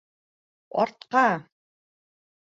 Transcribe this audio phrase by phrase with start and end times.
[0.83, 1.21] —Артҡа!